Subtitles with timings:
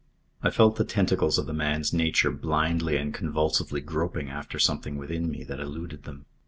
[0.41, 5.29] I felt the tentacles of the man's nature blindly and convulsively groping after something within
[5.29, 6.25] me that eluded them.